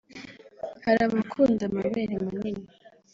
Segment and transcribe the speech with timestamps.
[0.85, 2.65] hari abakunda amabere manini